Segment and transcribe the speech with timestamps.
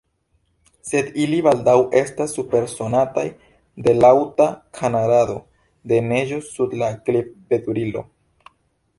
[0.91, 3.25] Sed ili baldaŭ estas supersonataj
[3.87, 5.35] de laŭta knarado
[5.91, 8.03] de neĝo sub la glitveturilo.